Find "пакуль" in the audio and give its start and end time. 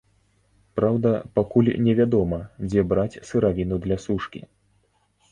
1.39-1.67